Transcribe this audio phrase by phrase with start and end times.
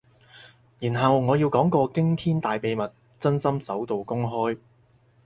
[0.79, 4.57] 然後我要講個驚天大秘密，真心首度公開